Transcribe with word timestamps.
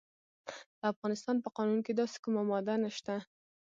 د 0.79 0.81
افغانستان 0.93 1.35
په 1.43 1.49
قانون 1.57 1.79
کې 1.85 1.93
داسې 2.01 2.17
کومه 2.23 2.41
ماده 2.49 2.75
نشته. 2.83 3.15